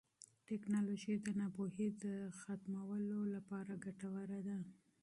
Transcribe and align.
ټیکنالوژي 0.47 1.15
د 1.19 1.27
ناپوهۍ 1.39 1.89
د 2.03 2.05
ختمولو 2.39 3.19
لپاره 3.35 3.71
ګټوره 3.85 4.39
ده. 4.47 4.57